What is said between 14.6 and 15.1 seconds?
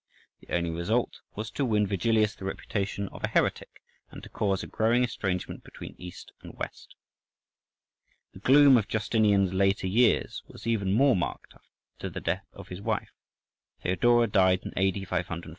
in A.D.